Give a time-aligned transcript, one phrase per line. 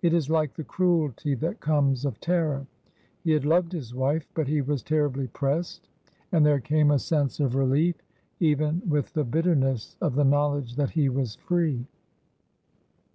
[0.00, 2.66] It is like the cruelty that comes of terror.
[3.22, 5.90] He had loved his wife; but he was terribly pressed,
[6.32, 7.96] and there came a sense of relief
[8.40, 11.84] even with the bitterness of the knowledge that he was free.